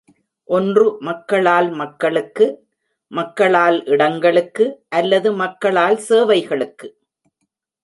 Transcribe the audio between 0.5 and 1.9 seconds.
ஒன்று மக்களால்